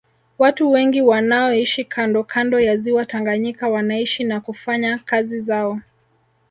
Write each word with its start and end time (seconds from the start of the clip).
Watu 0.39 0.71
wengi 0.71 1.01
wanaoishi 1.01 1.83
kando 1.85 2.23
kando 2.23 2.59
ya 2.59 2.77
Ziwa 2.77 3.05
Tanganyika 3.05 3.69
wanaishi 3.69 4.23
na 4.23 4.41
kufanya 4.41 4.99
kazi 5.05 5.39
zao 5.39 5.79